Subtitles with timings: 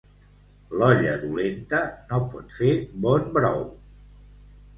[0.77, 2.71] L'olla dolenta no pot fer
[3.05, 3.63] bon brou.